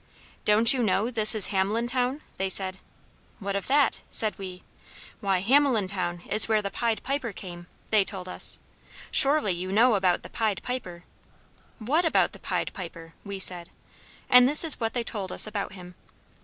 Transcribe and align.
"Don't 0.45 0.73
you 0.73 0.81
know 0.81 1.11
this 1.11 1.35
is 1.35 1.45
Hamelin 1.49 1.85
town?" 1.87 2.21
they 2.37 2.49
said. 2.49 2.79
"What 3.37 3.55
of 3.55 3.67
that?" 3.67 4.01
said 4.09 4.35
we. 4.39 4.63
"Why, 5.19 5.41
Hamelin 5.43 5.87
town 5.87 6.21
is 6.27 6.47
where 6.47 6.59
the 6.63 6.71
Pied 6.71 7.03
Piper 7.03 7.31
came," 7.31 7.67
they 7.91 8.03
told 8.03 8.27
us; 8.27 8.57
"surely 9.11 9.51
you 9.51 9.71
know 9.71 9.93
about 9.93 10.23
the 10.23 10.29
Pied 10.31 10.63
Piper?" 10.63 11.03
"What 11.77 12.03
about 12.03 12.31
the 12.31 12.39
Pied 12.39 12.71
Piper?" 12.73 13.13
we 13.23 13.37
said. 13.37 13.69
And 14.27 14.49
this 14.49 14.63
is 14.63 14.79
what 14.79 14.93
they 14.93 15.03
told 15.03 15.31
us 15.31 15.45
about 15.45 15.73
him. 15.73 15.93